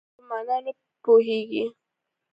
[0.03, 0.71] خپله په مانا نه
[1.03, 1.65] پوهېږي.